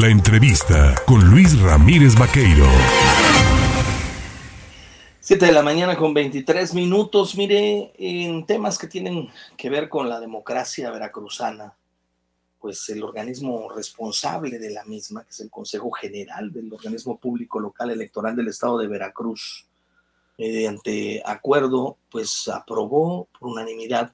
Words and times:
La 0.00 0.08
entrevista 0.08 0.92
con 1.06 1.30
Luis 1.30 1.56
Ramírez 1.60 2.18
Vaqueiro. 2.18 2.66
7 5.20 5.46
de 5.46 5.52
la 5.52 5.62
mañana 5.62 5.96
con 5.96 6.12
23 6.12 6.74
minutos. 6.74 7.36
Mire, 7.36 7.92
en 7.96 8.44
temas 8.44 8.76
que 8.76 8.88
tienen 8.88 9.28
que 9.56 9.70
ver 9.70 9.88
con 9.88 10.08
la 10.08 10.18
democracia 10.18 10.90
veracruzana, 10.90 11.76
pues 12.58 12.88
el 12.88 13.04
organismo 13.04 13.70
responsable 13.70 14.58
de 14.58 14.70
la 14.70 14.84
misma, 14.84 15.22
que 15.22 15.30
es 15.30 15.38
el 15.38 15.50
Consejo 15.50 15.92
General 15.92 16.52
del 16.52 16.72
Organismo 16.72 17.16
Público 17.16 17.60
Local 17.60 17.90
Electoral 17.90 18.34
del 18.34 18.48
Estado 18.48 18.78
de 18.78 18.88
Veracruz, 18.88 19.68
mediante 20.36 21.22
acuerdo, 21.24 21.98
pues 22.10 22.48
aprobó 22.48 23.28
por 23.38 23.50
unanimidad 23.50 24.12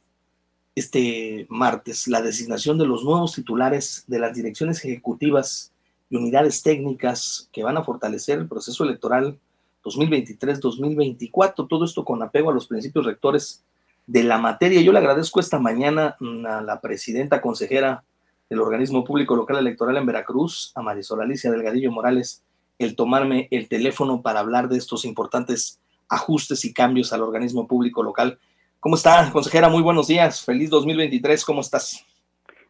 este 0.75 1.46
martes 1.48 2.07
la 2.09 2.23
designación 2.23 2.79
de 2.79 2.87
los 2.87 3.05
nuevos 3.05 3.34
titulares 3.34 4.05
de 4.07 4.19
las 4.19 4.34
direcciones 4.34 4.84
ejecutivas 4.84 5.73
y 6.09 6.16
unidades 6.16 6.62
técnicas 6.62 7.48
que 7.52 7.62
van 7.62 7.77
a 7.77 7.84
fortalecer 7.84 8.38
el 8.38 8.48
proceso 8.48 8.84
electoral 8.84 9.38
2023-2024. 9.84 11.69
Todo 11.69 11.84
esto 11.84 12.05
con 12.05 12.23
apego 12.23 12.51
a 12.51 12.55
los 12.55 12.66
principios 12.66 13.06
rectores 13.06 13.64
de 14.06 14.25
la 14.25 14.38
materia. 14.38 14.80
Yo 14.80 14.92
le 14.92 14.98
agradezco 14.98 15.41
esta 15.41 15.59
mañana 15.59 16.16
a 16.48 16.61
la 16.61 16.80
presidenta 16.80 17.41
consejera 17.41 18.05
del 18.48 18.61
organismo 18.61 19.05
público 19.05 19.37
local 19.37 19.59
electoral 19.59 19.97
en 19.97 20.06
Veracruz, 20.06 20.73
a 20.75 20.83
Marisol 20.83 21.23
Alicia 21.23 21.50
Delgadillo 21.50 21.92
Morales, 21.92 22.42
el 22.78 22.97
tomarme 22.97 23.47
el 23.52 23.69
teléfono 23.69 24.23
para 24.23 24.41
hablar 24.41 24.69
de 24.69 24.78
estos 24.78 25.05
importantes 25.05 25.78
ajustes 26.09 26.64
y 26.64 26.73
cambios 26.73 27.12
al 27.12 27.23
organismo 27.23 27.69
público 27.69 28.02
local. 28.02 28.41
¿Cómo 28.80 28.97
está, 28.97 29.30
consejera? 29.30 29.69
Muy 29.69 29.83
buenos 29.83 30.09
días. 30.09 30.43
Feliz 30.43 30.70
2023. 30.70 31.45
¿Cómo 31.45 31.61
estás? 31.61 32.02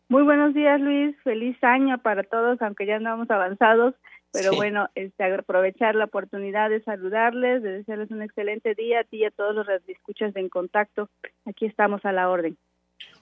Muy 0.08 0.24
buenos 0.24 0.52
días, 0.54 0.80
Luis. 0.80 1.14
Feliz 1.22 1.56
año 1.62 1.96
para 1.98 2.24
todos, 2.24 2.60
aunque 2.62 2.84
ya 2.84 2.96
andamos 2.96 3.30
avanzados. 3.30 3.94
Pero 4.32 4.54
bueno, 4.54 4.88
este, 4.96 5.22
aprovechar 5.22 5.94
la 5.94 6.06
oportunidad 6.06 6.68
de 6.68 6.82
saludarles, 6.82 7.62
de 7.62 7.78
desearles 7.78 8.10
un 8.10 8.22
excelente 8.22 8.74
día 8.74 9.00
a 9.00 9.04
ti 9.04 9.18
y 9.18 9.24
a 9.24 9.30
todos 9.30 9.54
los 9.54 9.66
escuchas 9.86 10.34
de 10.34 10.40
En 10.40 10.48
Contacto. 10.48 11.08
Aquí 11.46 11.66
estamos 11.66 12.04
a 12.04 12.10
la 12.10 12.28
orden. 12.28 12.56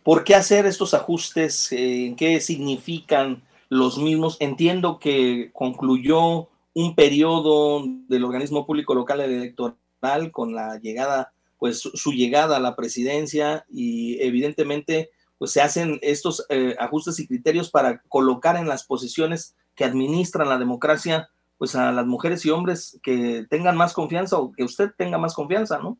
¿Por 0.03 0.25
qué 0.25 0.34
hacer 0.34 0.64
estos 0.64 0.94
ajustes? 0.94 1.70
¿En 1.72 2.16
qué 2.16 2.41
significan 2.41 3.42
los 3.69 3.98
mismos? 3.98 4.39
Entiendo 4.41 4.98
que 4.98 5.50
concluyó 5.53 6.48
un 6.72 6.94
periodo 6.94 7.84
del 8.09 8.25
organismo 8.25 8.64
público 8.64 8.94
local 8.94 9.20
electoral 9.20 10.31
con 10.33 10.55
la 10.55 10.78
llegada, 10.78 11.33
pues 11.59 11.81
su 11.81 12.12
llegada 12.12 12.56
a 12.56 12.61
la 12.61 12.77
presidencia 12.77 13.64
y 13.69 14.23
evidentemente 14.23 15.11
pues 15.39 15.53
se 15.53 15.61
hacen 15.61 15.98
estos 16.03 16.45
eh, 16.48 16.75
ajustes 16.78 17.20
y 17.20 17.27
criterios 17.27 17.70
para 17.70 18.03
colocar 18.09 18.56
en 18.56 18.69
las 18.69 18.84
posiciones 18.84 19.56
que 19.75 19.84
administran 19.84 20.48
la 20.48 20.59
democracia 20.59 21.28
pues 21.59 21.75
a 21.75 21.92
las 21.92 22.06
mujeres 22.06 22.45
y 22.47 22.50
hombres 22.50 23.00
que 23.03 23.45
tengan 23.50 23.77
más 23.77 23.92
confianza 23.92 24.39
o 24.39 24.53
que 24.53 24.65
usted 24.65 24.91
tenga 24.97 25.19
más 25.19 25.34
confianza, 25.34 25.78
¿no? 25.78 25.98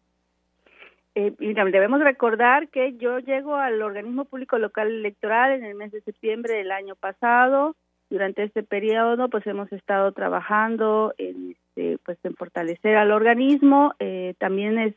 Eh, 1.17 1.35
debemos 1.41 2.01
recordar 2.01 2.69
que 2.69 2.97
yo 2.97 3.19
llego 3.19 3.57
al 3.57 3.83
organismo 3.83 4.25
público 4.25 4.57
local 4.57 4.87
electoral 4.87 5.53
en 5.53 5.65
el 5.65 5.75
mes 5.75 5.91
de 5.91 6.01
septiembre 6.03 6.55
del 6.55 6.71
año 6.71 6.95
pasado. 6.95 7.75
Durante 8.11 8.43
este 8.43 8.63
periodo, 8.63 9.29
pues 9.29 9.47
hemos 9.47 9.71
estado 9.73 10.13
trabajando 10.13 11.13
en 11.19 11.57
este, 11.79 11.99
pues 12.05 12.19
en 12.25 12.35
fortalecer 12.35 12.97
al 12.97 13.13
organismo. 13.13 13.95
Eh, 13.99 14.35
también 14.39 14.79
es, 14.79 14.95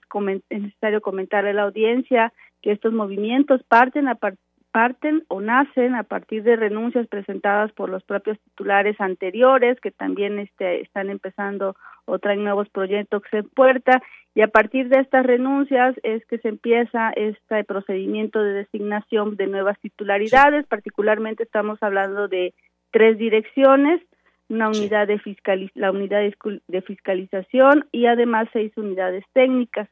necesario 0.49 1.01
comentarle 1.01 1.51
a 1.51 1.53
la 1.53 1.63
audiencia 1.63 2.33
que 2.61 2.71
estos 2.71 2.93
movimientos 2.93 3.61
parten 3.67 4.07
a 4.07 4.17
parten 4.71 5.23
o 5.27 5.41
nacen 5.41 5.95
a 5.95 6.03
partir 6.03 6.43
de 6.43 6.55
renuncias 6.55 7.05
presentadas 7.07 7.73
por 7.73 7.89
los 7.89 8.03
propios 8.03 8.39
titulares 8.39 8.95
anteriores 9.01 9.77
que 9.81 9.91
también 9.91 10.39
este, 10.39 10.79
están 10.79 11.09
empezando 11.09 11.75
o 12.05 12.19
traen 12.19 12.43
nuevos 12.43 12.69
proyectos 12.69 13.21
en 13.33 13.49
puerta. 13.49 14.01
Y 14.33 14.41
a 14.41 14.47
partir 14.47 14.87
de 14.87 14.99
estas 14.99 15.25
renuncias 15.25 15.93
es 16.03 16.25
que 16.27 16.37
se 16.37 16.47
empieza 16.47 17.11
este 17.17 17.65
procedimiento 17.65 18.41
de 18.41 18.53
designación 18.53 19.35
de 19.35 19.47
nuevas 19.47 19.77
titularidades, 19.81 20.65
particularmente 20.67 21.43
estamos 21.43 21.77
hablando 21.83 22.29
de 22.29 22.53
tres 22.91 23.17
direcciones, 23.17 24.01
una 24.49 24.67
unidad 24.67 25.07
de 25.07 25.19
la 25.75 25.91
unidad 25.91 26.21
de 26.67 26.81
fiscalización 26.81 27.87
y 27.91 28.05
además 28.05 28.49
seis 28.51 28.71
unidades 28.75 29.23
técnicas. 29.33 29.89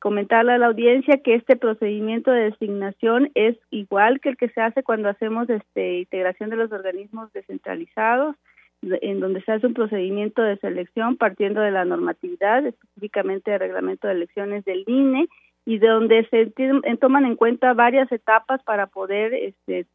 Comentarle 0.00 0.52
a 0.52 0.58
la 0.58 0.66
audiencia 0.66 1.20
que 1.22 1.34
este 1.34 1.56
procedimiento 1.56 2.30
de 2.32 2.50
designación 2.50 3.30
es 3.34 3.56
igual 3.70 4.20
que 4.20 4.30
el 4.30 4.36
que 4.36 4.48
se 4.48 4.60
hace 4.60 4.82
cuando 4.82 5.10
hacemos 5.10 5.48
este 5.50 6.00
integración 6.00 6.50
de 6.50 6.56
los 6.56 6.72
organismos 6.72 7.32
descentralizados, 7.34 8.34
en 8.82 9.20
donde 9.20 9.42
se 9.42 9.52
hace 9.52 9.66
un 9.66 9.74
procedimiento 9.74 10.42
de 10.42 10.56
selección 10.56 11.16
partiendo 11.18 11.60
de 11.60 11.70
la 11.70 11.84
normatividad, 11.84 12.66
específicamente 12.66 13.50
del 13.50 13.60
reglamento 13.60 14.08
de 14.08 14.14
elecciones 14.14 14.64
del 14.64 14.84
INE, 14.86 15.28
y 15.66 15.78
de 15.78 15.88
donde 15.88 16.26
se 16.30 16.52
toman 16.96 17.26
en 17.26 17.36
cuenta 17.36 17.74
varias 17.74 18.10
etapas 18.10 18.62
para 18.62 18.86
poder 18.86 19.34
este 19.34 19.86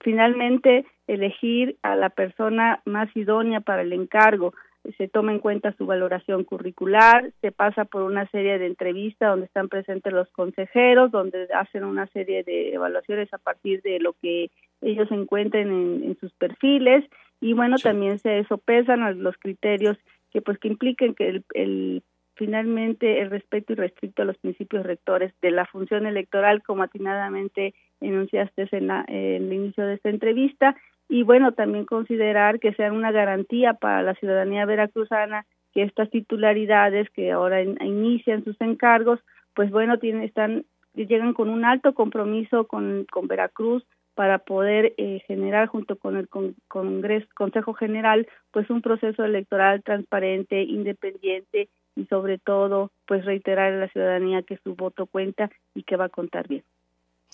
finalmente 0.00 0.86
elegir 1.06 1.76
a 1.82 1.96
la 1.96 2.10
persona 2.10 2.82
más 2.84 3.14
idónea 3.16 3.60
para 3.60 3.82
el 3.82 3.92
encargo. 3.92 4.54
Se 4.96 5.08
toma 5.08 5.32
en 5.32 5.40
cuenta 5.40 5.74
su 5.76 5.86
valoración 5.86 6.44
curricular, 6.44 7.32
se 7.40 7.52
pasa 7.52 7.84
por 7.84 8.02
una 8.02 8.26
serie 8.30 8.58
de 8.58 8.66
entrevistas 8.66 9.30
donde 9.30 9.46
están 9.46 9.68
presentes 9.68 10.12
los 10.12 10.30
consejeros, 10.30 11.10
donde 11.10 11.48
hacen 11.54 11.84
una 11.84 12.06
serie 12.08 12.42
de 12.42 12.72
evaluaciones 12.72 13.32
a 13.34 13.38
partir 13.38 13.82
de 13.82 13.98
lo 13.98 14.14
que 14.14 14.50
ellos 14.80 15.10
encuentren 15.10 15.68
en, 16.04 16.16
sus 16.20 16.32
perfiles 16.34 17.04
y 17.40 17.52
bueno, 17.52 17.76
también 17.76 18.18
se 18.18 18.44
sopesan 18.44 19.22
los 19.22 19.36
criterios 19.36 19.98
que 20.30 20.40
pues 20.40 20.58
que 20.58 20.68
impliquen 20.68 21.14
que 21.14 21.42
el 21.54 22.02
finalmente 22.38 23.20
el 23.20 23.30
respeto 23.30 23.72
irrestricto 23.72 24.22
a 24.22 24.24
los 24.24 24.38
principios 24.38 24.86
rectores 24.86 25.34
de 25.42 25.50
la 25.50 25.66
función 25.66 26.06
electoral, 26.06 26.62
como 26.62 26.84
atinadamente 26.84 27.74
enunciaste 28.00 28.68
en, 28.70 28.90
el 29.08 29.52
inicio 29.52 29.84
de 29.84 29.94
esta 29.94 30.08
entrevista, 30.08 30.76
y 31.08 31.24
bueno, 31.24 31.52
también 31.52 31.84
considerar 31.84 32.60
que 32.60 32.72
sean 32.74 32.94
una 32.94 33.10
garantía 33.10 33.74
para 33.74 34.02
la 34.02 34.14
ciudadanía 34.14 34.66
veracruzana 34.66 35.46
que 35.74 35.82
estas 35.82 36.10
titularidades 36.10 37.10
que 37.10 37.32
ahora 37.32 37.62
inician 37.62 38.44
sus 38.44 38.58
encargos, 38.60 39.20
pues 39.54 39.70
bueno, 39.70 39.98
tienen, 39.98 40.22
están, 40.22 40.64
llegan 40.94 41.34
con 41.34 41.48
un 41.48 41.64
alto 41.64 41.92
compromiso 41.92 42.66
con, 42.66 43.04
con 43.10 43.26
Veracruz 43.26 43.84
para 44.14 44.38
poder 44.38 44.94
eh, 44.96 45.22
generar 45.26 45.68
junto 45.68 45.96
con 45.96 46.16
el 46.16 46.28
Congreso, 46.28 47.26
Consejo 47.34 47.72
General 47.72 48.26
pues 48.50 48.68
un 48.68 48.82
proceso 48.82 49.24
electoral 49.24 49.82
transparente, 49.82 50.62
independiente 50.62 51.68
y 51.98 52.06
sobre 52.06 52.38
todo 52.38 52.92
pues 53.06 53.24
reiterar 53.24 53.72
a 53.72 53.76
la 53.76 53.88
ciudadanía 53.88 54.42
que 54.42 54.58
su 54.62 54.76
voto 54.76 55.06
cuenta 55.06 55.50
y 55.74 55.82
que 55.82 55.96
va 55.96 56.04
a 56.04 56.08
contar 56.08 56.46
bien. 56.46 56.62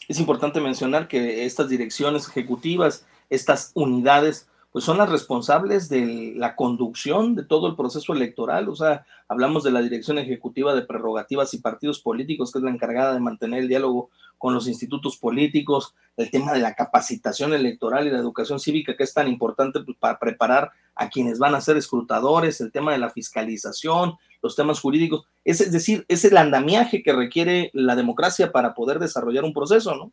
Es 0.09 0.19
importante 0.19 0.61
mencionar 0.61 1.07
que 1.07 1.45
estas 1.45 1.69
direcciones 1.69 2.29
ejecutivas, 2.29 3.07
estas 3.29 3.73
unidades, 3.75 4.49
pues 4.73 4.85
son 4.85 4.99
las 4.99 5.11
responsables 5.11 5.89
de 5.89 6.33
la 6.37 6.57
conducción 6.57 7.35
de 7.35 7.45
todo 7.45 7.69
el 7.69 7.77
proceso 7.77 8.13
electoral. 8.13 8.69
O 8.69 8.75
sea, 8.75 9.07
hablamos 9.29 9.65
de 9.65 9.71
la 9.71 9.83
Dirección 9.83 10.19
Ejecutiva 10.19 10.75
de 10.75 10.83
Prerrogativas 10.83 11.55
y 11.55 11.59
Partidos 11.59 12.01
Políticos, 12.01 12.51
que 12.51 12.59
es 12.59 12.65
la 12.65 12.71
encargada 12.71 13.15
de 13.15 13.21
mantener 13.21 13.61
el 13.61 13.69
diálogo 13.69 14.11
con 14.37 14.53
los 14.53 14.67
institutos 14.67 15.17
políticos, 15.17 15.95
el 16.17 16.31
tema 16.31 16.53
de 16.53 16.59
la 16.59 16.75
capacitación 16.75 17.55
electoral 17.55 18.07
y 18.07 18.11
la 18.11 18.19
educación 18.19 18.61
cívica, 18.61 18.97
que 18.97 19.05
es 19.05 19.15
tan 19.15 19.29
importante 19.29 19.81
pues, 19.81 19.97
para 19.99 20.19
preparar 20.19 20.73
a 20.95 21.09
quienes 21.09 21.39
van 21.39 21.55
a 21.55 21.61
ser 21.61 21.77
escrutadores, 21.77 22.61
el 22.61 22.73
tema 22.73 22.93
de 22.93 22.99
la 22.99 23.11
fiscalización, 23.11 24.15
los 24.45 24.55
temas 24.55 24.79
jurídicos. 24.79 25.27
Es, 25.45 25.61
es 25.61 25.73
decir, 25.73 26.05
es 26.07 26.25
el 26.25 26.37
andamiaje 26.37 27.03
que 27.03 27.13
requiere 27.13 27.71
la 27.73 27.97
democracia 27.97 28.53
para 28.53 28.75
poder 28.75 29.01
desarrollar 29.01 29.43
un 29.43 29.55
proceso, 29.55 29.97
¿no? 29.97 30.13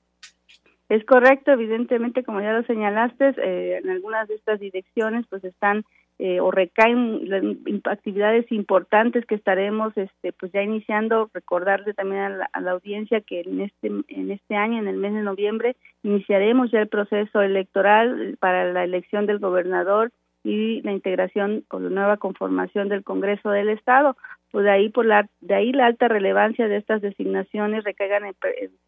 Es 0.90 1.06
correcto, 1.06 1.52
evidentemente, 1.52 2.24
como 2.24 2.42
ya 2.42 2.52
lo 2.52 2.64
señalaste, 2.64 3.34
eh, 3.38 3.78
en 3.82 3.90
algunas 3.90 4.28
de 4.28 4.36
estas 4.36 4.60
direcciones 4.60 5.26
pues 5.30 5.44
están 5.44 5.86
eh, 6.20 6.40
o 6.40 6.52
recaen 6.52 7.62
actividades 7.86 8.52
importantes 8.52 9.26
que 9.26 9.36
estaremos 9.36 9.98
este 9.98 10.34
pues 10.34 10.52
ya 10.52 10.62
iniciando 10.62 11.32
recordarle 11.34 11.96
también 11.96 12.22
a 12.22 12.60
la, 12.60 12.72
audiencia 12.72 13.22
que 13.22 13.42
en 13.42 13.62
este 13.62 13.88
en 13.88 14.30
este 14.30 14.56
año 14.56 14.78
en 14.80 14.88
el 14.88 14.98
mes 14.98 15.14
de 15.14 15.24
noviembre 15.24 15.76
iniciaremos 16.04 16.70
ya 16.70 16.82
el 16.82 16.90
proceso 16.90 17.42
electoral 17.42 18.38
para 18.40 18.72
la 18.72 18.84
elección 18.84 19.26
del 19.26 19.40
gobernador 19.40 20.12
y 20.44 20.82
la 20.82 20.92
integración 20.92 21.64
con 21.68 21.84
la 21.84 21.90
nueva 21.90 22.18
conformación 22.18 22.90
del 22.90 23.04
Congreso 23.04 23.50
del 23.50 23.70
Estado 23.70 24.16
pues 24.52 24.66
de 24.66 24.72
ahí 24.72 24.90
por 24.90 25.06
la 25.06 25.28
de 25.40 25.56
ahí 25.56 25.72
la 25.72 25.88
alta 25.88 26.08
relevancia 26.08 26.68
de 26.68 26.78
estas 26.78 27.02
designaciones 27.02 27.84
recaigan 27.84 28.24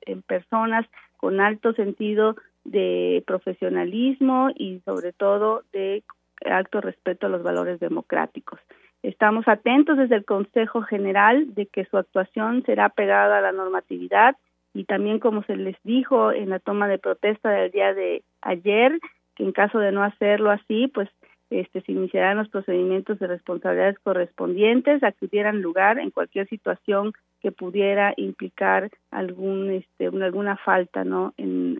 en, 0.06 0.22
personas 0.24 0.86
con 1.18 1.40
alto 1.40 1.74
sentido 1.74 2.36
de 2.66 3.24
profesionalismo 3.26 4.50
y 4.56 4.82
sobre 4.86 5.14
todo 5.14 5.64
de 5.72 6.04
alto 6.46 6.82
respeto 6.82 7.28
a 7.28 7.30
los 7.30 7.44
valores 7.44 7.80
democráticos. 7.80 8.60
Estamos 9.02 9.48
atentos 9.48 9.98
desde 9.98 10.16
el 10.16 10.26
Consejo 10.26 10.82
General 10.82 11.54
de 11.54 11.66
que 11.66 11.86
su 11.86 11.98
actuación 11.98 12.64
será 12.66 12.90
pegada 12.90 13.38
a 13.38 13.42
la 13.42 13.52
normatividad 13.52 14.36
y 14.74 14.86
también 14.86 15.20
como 15.20 15.44
se 15.44 15.56
les 15.56 15.78
dijo 15.84 16.32
en 16.32 16.50
la 16.50 16.60
toma 16.60 16.88
de 16.88 17.00
protesta 17.00 17.50
del 17.50 17.72
día 17.72 17.94
de 17.94 18.24
ayer, 18.42 19.00
que 19.36 19.44
en 19.44 19.52
caso 19.52 19.80
de 19.80 19.92
no 19.92 20.04
hacerlo 20.04 20.52
así, 20.52 20.88
pues 20.88 21.10
este, 21.54 21.82
se 21.82 21.92
iniciarán 21.92 22.38
los 22.38 22.50
procedimientos 22.50 23.20
de 23.20 23.28
responsabilidades 23.28 24.00
correspondientes 24.00 25.04
a 25.04 25.12
que 25.12 25.28
tuvieran 25.28 25.62
lugar 25.62 26.00
en 26.00 26.10
cualquier 26.10 26.50
situación 26.50 27.14
que 27.42 27.52
pudiera 27.52 28.14
implicar 28.18 28.90
algún 29.12 29.70
este, 29.70 30.08
alguna 30.08 30.58
falta 30.58 31.04
no 31.04 31.34
en, 31.38 31.78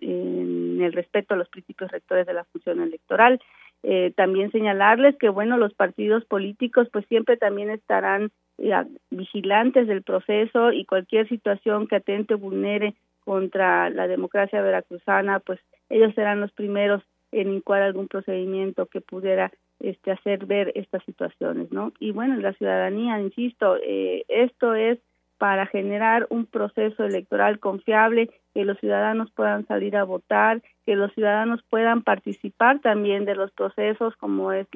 el 0.82 0.94
respeto 0.94 1.34
a 1.34 1.38
los 1.38 1.50
principios 1.50 1.90
rectores 1.92 2.28
de 2.28 2.34
la 2.34 2.44
función 2.44 2.82
electoral. 2.82 3.40
Eh, 3.82 4.14
también 4.16 4.52
señalarles 4.52 5.18
que 5.18 5.30
bueno 5.30 5.58
los 5.58 5.74
partidos 5.74 6.24
políticos 6.26 6.88
pues 6.92 7.06
siempre 7.08 7.38
también 7.38 7.70
estarán 7.70 8.32
eh, 8.60 8.72
vigilantes 9.10 9.88
del 9.88 10.04
proceso 10.04 10.72
y 10.72 10.86
cualquier 10.86 11.28
situación 11.30 11.88
que 11.88 11.96
atente 11.96 12.36
o 12.36 12.38
vulnere 12.38 12.94
contra 13.26 13.90
la 13.90 14.08
democracia 14.08 14.62
veracruzana 14.62 15.40
pues 15.40 15.60
ellos 15.90 16.14
serán 16.14 16.42
los 16.42 16.52
primeros 16.52 17.02
en 17.34 17.52
incuar 17.52 17.82
algún 17.82 18.08
procedimiento 18.08 18.86
que 18.86 19.02
pudiera 19.02 19.52
este, 19.80 20.12
hacer 20.12 20.46
ver 20.46 20.72
estas 20.76 21.04
situaciones, 21.04 21.72
¿no? 21.72 21.92
Y 22.00 22.12
bueno, 22.12 22.36
la 22.38 22.54
ciudadanía, 22.54 23.20
insisto, 23.20 23.78
eh, 23.78 24.24
esto 24.28 24.76
es 24.76 25.00
para 25.38 25.66
generar 25.66 26.26
un 26.30 26.46
proceso 26.46 27.04
electoral 27.04 27.60
confiable, 27.60 28.30
que 28.54 28.64
los 28.64 28.78
ciudadanos 28.80 29.30
puedan 29.32 29.66
salir 29.68 29.98
a 29.98 30.06
votar, 30.06 30.62
que 30.86 30.96
los 30.96 31.12
ciudadanos 31.14 31.62
puedan 31.70 32.02
participar 32.02 32.80
también 32.80 33.26
de 33.26 33.36
los 33.36 33.52
procesos, 33.52 34.16
como 34.16 34.54
es 34.54 34.68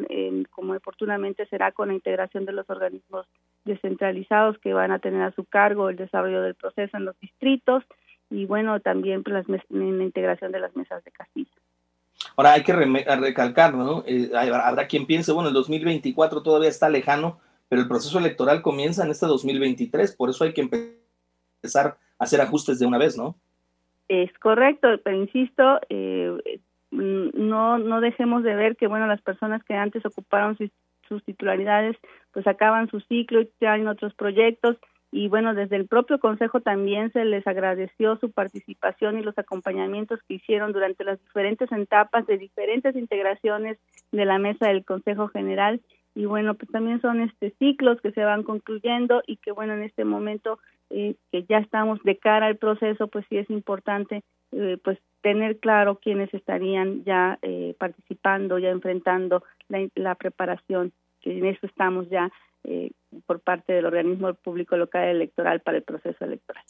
como 0.49 0.73
oportunamente 0.73 1.45
será 1.45 1.71
con 1.71 1.87
la 1.87 1.93
integración 1.93 2.43
de 2.45 2.51
los 2.51 2.69
organismos 2.69 3.27
descentralizados 3.63 4.57
que 4.57 4.73
van 4.73 4.91
a 4.91 4.99
tener 4.99 5.21
a 5.21 5.31
su 5.31 5.45
cargo 5.45 5.89
el 5.89 5.95
desarrollo 5.95 6.41
del 6.41 6.55
proceso 6.55 6.97
en 6.97 7.05
los 7.05 7.17
distritos 7.19 7.83
y 8.29 8.45
bueno 8.45 8.79
también 8.81 9.23
pues, 9.23 9.47
la 9.47 10.03
integración 10.03 10.51
de 10.51 10.59
las 10.59 10.75
mesas 10.75 11.01
de 11.05 11.11
casilla. 11.11 11.51
Ahora 12.35 12.53
hay 12.53 12.63
que 12.63 12.73
recalcar, 12.73 13.73
¿no? 13.73 14.03
Eh, 14.05 14.31
habrá 14.33 14.87
quien 14.87 15.05
piense, 15.05 15.31
bueno, 15.31 15.49
el 15.49 15.55
2024 15.55 16.43
todavía 16.43 16.69
está 16.69 16.89
lejano, 16.89 17.39
pero 17.69 17.81
el 17.81 17.87
proceso 17.87 18.19
electoral 18.19 18.61
comienza 18.61 19.03
en 19.03 19.11
este 19.11 19.25
2023, 19.25 20.15
por 20.15 20.29
eso 20.29 20.43
hay 20.43 20.53
que 20.53 20.61
empezar 20.61 21.97
a 22.19 22.23
hacer 22.23 22.41
ajustes 22.41 22.79
de 22.79 22.85
una 22.85 22.97
vez, 22.97 23.17
¿no? 23.17 23.35
Es 24.07 24.31
correcto, 24.39 24.87
pero 25.03 25.17
insisto, 25.17 25.79
eh, 25.89 26.59
no, 26.91 27.77
no 27.77 28.01
dejemos 28.01 28.43
de 28.43 28.55
ver 28.55 28.77
que, 28.77 28.87
bueno, 28.87 29.07
las 29.07 29.21
personas 29.21 29.63
que 29.63 29.73
antes 29.73 30.05
ocuparon 30.05 30.57
sus, 30.57 30.69
sus 31.07 31.23
titularidades, 31.23 31.97
pues 32.31 32.47
acaban 32.47 32.89
su 32.89 32.99
ciclo 33.01 33.41
y 33.41 33.49
tienen 33.59 33.87
otros 33.87 34.13
proyectos 34.13 34.77
y 35.11 35.29
bueno, 35.29 35.53
desde 35.53 35.77
el 35.77 35.87
propio 35.87 36.19
Consejo 36.19 36.59
también 36.59 37.11
se 37.13 37.23
les 37.23 37.47
agradeció 37.47 38.17
su 38.17 38.31
participación 38.31 39.17
y 39.17 39.23
los 39.23 39.37
acompañamientos 39.37 40.19
que 40.27 40.35
hicieron 40.35 40.73
durante 40.73 41.05
las 41.05 41.19
diferentes 41.21 41.71
etapas 41.71 42.27
de 42.27 42.37
diferentes 42.37 42.95
integraciones 42.95 43.77
de 44.11 44.25
la 44.25 44.37
mesa 44.37 44.67
del 44.67 44.83
Consejo 44.83 45.29
General. 45.29 45.79
Y 46.13 46.25
bueno, 46.25 46.55
pues 46.55 46.69
también 46.71 46.99
son 46.99 47.21
este 47.21 47.51
ciclos 47.57 48.01
que 48.01 48.11
se 48.11 48.23
van 48.23 48.43
concluyendo 48.43 49.23
y 49.25 49.37
que 49.37 49.51
bueno, 49.51 49.73
en 49.73 49.83
este 49.83 50.03
momento 50.03 50.59
eh, 50.89 51.15
que 51.31 51.43
ya 51.43 51.59
estamos 51.59 52.03
de 52.03 52.17
cara 52.17 52.47
al 52.47 52.57
proceso, 52.57 53.07
pues 53.07 53.25
sí 53.29 53.37
es 53.37 53.49
importante 53.49 54.23
eh, 54.51 54.77
pues 54.83 54.97
tener 55.21 55.59
claro 55.59 55.99
quiénes 56.01 56.33
estarían 56.33 57.03
ya 57.05 57.39
eh, 57.41 57.75
participando, 57.79 58.59
ya 58.59 58.69
enfrentando 58.69 59.43
la, 59.69 59.87
la 59.95 60.15
preparación, 60.15 60.91
que 61.21 61.37
en 61.37 61.45
eso 61.45 61.65
estamos 61.65 62.09
ya 62.09 62.31
eh, 62.63 62.91
por 63.25 63.39
parte 63.39 63.73
del 63.73 63.85
organismo 63.85 64.33
público 64.33 64.77
local 64.77 65.07
electoral 65.07 65.61
para 65.61 65.77
el 65.77 65.83
proceso 65.83 66.25
electoral. 66.25 66.63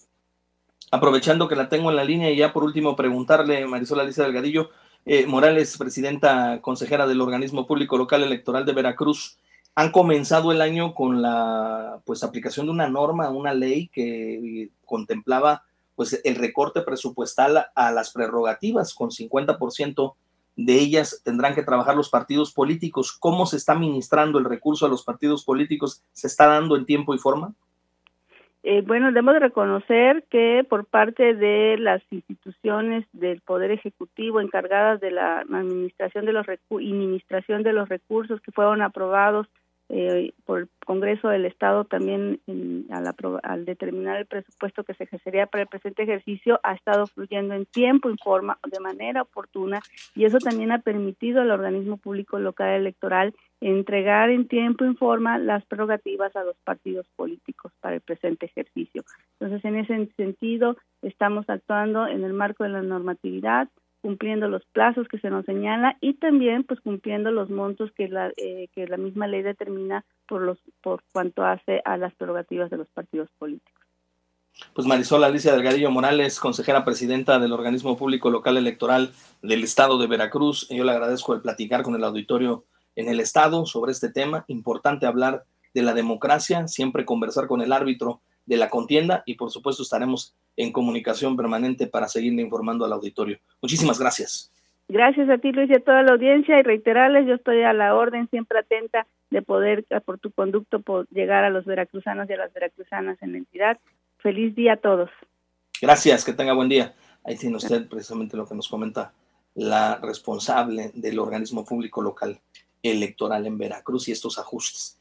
Aprovechando 0.92 1.48
que 1.48 1.56
la 1.56 1.70
tengo 1.70 1.90
en 1.90 1.96
la 1.96 2.04
línea 2.04 2.32
y 2.32 2.38
ya 2.38 2.54
por 2.54 2.64
último 2.64 2.96
preguntarle, 2.96 3.66
Marisol 3.68 4.00
Alicia 4.00 4.24
Delgadillo, 4.24 4.70
eh, 5.06 5.26
Morales, 5.26 5.78
presidenta 5.78 6.60
consejera 6.62 7.08
del 7.08 7.22
organismo 7.22 7.68
público 7.68 7.98
local 7.98 8.24
electoral 8.24 8.66
de 8.66 8.74
Veracruz, 8.74 9.38
han 9.76 9.92
comenzado 9.92 10.52
el 10.52 10.62
año 10.62 10.94
con 10.94 11.22
la 11.22 12.02
pues 12.06 12.24
aplicación 12.24 12.66
de 12.66 12.72
una 12.72 12.90
norma, 12.90 13.30
una 13.30 13.54
ley 13.54 13.90
que 13.90 14.70
contemplaba 14.86 15.64
pues 15.96 16.20
el 16.24 16.36
recorte 16.36 16.82
presupuestal 16.82 17.68
a 17.74 17.92
las 17.92 18.12
prerrogativas 18.12 18.94
con 18.94 19.10
50% 19.10 20.14
de 20.58 20.74
ellas 20.74 21.22
tendrán 21.24 21.56
que 21.56 21.64
trabajar 21.64 21.96
los 21.96 22.10
partidos 22.10 22.52
políticos. 22.52 23.16
¿Cómo 23.18 23.46
se 23.46 23.58
está 23.58 23.76
ministrando 23.76 24.40
el 24.40 24.46
recurso 24.46 24.86
a 24.86 24.90
los 24.90 25.04
partidos 25.04 25.46
políticos? 25.46 26.04
¿Se 26.12 26.28
está 26.28 26.48
dando 26.48 26.76
en 26.76 26.86
tiempo 26.86 27.14
y 27.14 27.20
forma? 27.20 27.54
Eh, 28.64 28.82
bueno, 28.82 29.08
debemos 29.08 29.40
reconocer 29.40 30.26
que 30.30 30.66
por 30.68 30.86
parte 30.86 31.36
de 31.36 31.78
las 31.78 32.02
instituciones 32.12 33.06
del 33.14 33.40
Poder 33.42 33.72
Ejecutivo 33.72 34.42
encargadas 34.42 35.00
de 35.00 35.12
la 35.12 35.40
administración 35.40 36.26
de 36.26 36.34
los 36.34 36.46
y 36.48 36.92
administración 36.92 37.64
de 37.64 37.72
los 37.72 37.88
recursos 37.88 38.42
que 38.42 38.52
fueron 38.52 38.82
aprobados 38.82 39.48
eh, 39.90 40.34
por 40.46 40.60
el 40.60 40.70
Congreso 40.86 41.30
del 41.30 41.46
Estado 41.46 41.86
también 41.86 42.42
al, 42.90 43.66
determinar 43.66 44.18
el 44.18 44.26
presupuesto 44.26 44.84
que 44.84 44.94
se 44.94 45.06
ejercería 45.06 45.48
para 45.48 45.64
el 45.64 45.70
presente 45.70 46.04
ejercicio 46.04 46.60
ha 46.64 46.74
estado 46.74 47.08
fluyendo 47.08 47.54
en 47.54 47.66
tiempo, 47.66 48.10
en 48.10 48.18
forma, 48.18 48.58
de 48.70 48.80
manera 48.82 49.22
oportuna 49.22 49.82
y 50.14 50.26
eso 50.26 50.40
también 50.40 50.72
ha 50.72 50.80
permitido 50.80 51.42
al 51.42 51.52
organismo 51.52 51.98
público 51.98 52.38
local 52.38 52.70
electoral 52.72 53.34
entregar 53.62 54.30
en 54.30 54.48
tiempo 54.48 54.86
y 54.86 54.94
forma 54.96 55.38
las 55.38 55.66
prerrogativas 55.66 56.36
a 56.36 56.44
los 56.44 56.58
partidos 56.64 57.08
políticos 57.16 57.72
para 57.80 57.96
el 57.96 58.02
presente 58.02 58.46
ejercicio. 58.46 59.04
Entonces, 59.40 59.64
en 59.66 59.78
ese 59.78 60.14
sentido, 60.16 60.78
estamos 61.02 61.50
actuando 61.50 62.08
en 62.08 62.24
el 62.24 62.34
marco 62.34 62.64
de 62.64 62.70
la 62.70 62.82
normatividad, 62.82 63.70
cumpliendo 64.02 64.48
los 64.48 64.66
plazos 64.66 65.08
que 65.08 65.20
se 65.20 65.30
nos 65.30 65.46
señala 65.46 65.98
y 66.02 66.14
también 66.14 66.64
pues 66.64 66.80
cumpliendo 66.82 67.32
los 67.32 67.50
montos 67.50 67.92
que 67.92 68.08
la 68.08 68.32
eh, 68.38 68.68
que 68.74 68.88
la 68.88 68.98
misma 68.98 69.28
ley 69.28 69.42
determina 69.42 70.06
por 70.28 70.42
los 70.42 70.60
por 70.82 71.02
cuanto 71.12 71.44
hace 71.44 71.82
a 71.86 71.98
las 71.98 72.14
prerrogativas 72.16 72.70
de 72.70 72.78
los 72.78 72.88
partidos 72.90 73.30
políticos. 73.38 73.74
Pues 74.74 74.88
Marisol 74.88 75.24
Alicia 75.24 75.54
Delgadillo 75.54 75.92
Morales, 75.92 76.40
consejera 76.40 76.84
presidenta 76.84 77.38
del 77.38 77.54
organismo 77.54 77.96
público 77.98 78.30
local 78.30 78.58
electoral 78.58 79.12
del 79.42 79.64
estado 79.64 80.00
de 80.00 80.08
Veracruz, 80.08 80.68
yo 80.70 80.84
le 80.84 80.92
agradezco 80.92 81.34
el 81.34 81.42
platicar 81.42 81.84
con 81.84 81.96
el 81.96 82.04
auditorio 82.04 82.66
en 82.96 83.08
el 83.08 83.20
estado 83.20 83.66
sobre 83.68 83.92
este 83.92 84.10
tema, 84.10 84.46
importante 84.48 85.06
hablar 85.06 85.46
de 85.76 85.84
la 85.84 85.94
democracia, 85.94 86.68
siempre 86.68 87.06
conversar 87.06 87.48
con 87.48 87.62
el 87.62 87.72
árbitro 87.72 88.22
de 88.48 88.58
la 88.58 88.70
contienda 88.70 89.22
y 89.28 89.36
por 89.36 89.52
supuesto 89.52 89.84
estaremos 89.84 90.34
en 90.56 90.72
comunicación 90.72 91.38
permanente 91.38 91.86
para 91.86 92.08
seguirle 92.08 92.42
informando 92.42 92.84
al 92.86 92.94
auditorio. 92.94 93.38
Muchísimas 93.62 94.00
gracias. 94.00 94.52
Gracias 94.90 95.30
a 95.30 95.38
ti, 95.38 95.52
Luis, 95.52 95.70
y 95.70 95.74
a 95.74 95.84
toda 95.84 96.02
la 96.02 96.14
audiencia 96.14 96.58
y 96.58 96.64
reiterarles, 96.64 97.28
yo 97.28 97.36
estoy 97.36 97.62
a 97.64 97.74
la 97.74 97.94
orden, 97.94 98.30
siempre 98.30 98.60
atenta 98.60 99.06
de 99.30 99.42
poder, 99.42 99.86
por 100.06 100.18
tu 100.18 100.32
conducto, 100.32 100.80
por 100.80 101.08
llegar 101.10 101.44
a 101.44 101.50
los 101.50 101.66
veracruzanos 101.66 102.30
y 102.30 102.34
a 102.34 102.38
las 102.38 102.54
veracruzanas 102.54 103.22
en 103.22 103.34
la 103.34 103.38
entidad. 103.40 103.78
Feliz 104.20 104.56
día 104.56 104.74
a 104.74 104.78
todos. 104.78 105.10
Gracias, 105.82 106.24
que 106.24 106.32
tenga 106.32 106.54
buen 106.54 106.70
día. 106.70 106.96
Ahí 107.26 107.36
tiene 107.36 107.58
usted 107.58 107.90
precisamente 107.90 108.38
lo 108.38 108.48
que 108.48 108.56
nos 108.56 108.70
comenta 108.70 109.12
la 109.56 109.98
responsable 109.98 110.92
del 110.94 111.20
organismo 111.20 111.66
público 111.66 112.02
local 112.02 112.40
electoral 112.82 113.46
en 113.46 113.58
Veracruz 113.58 114.08
y 114.08 114.14
estos 114.14 114.40
ajustes. 114.40 114.96